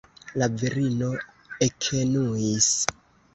[0.41, 1.09] La virino
[1.67, 2.73] ekenuis.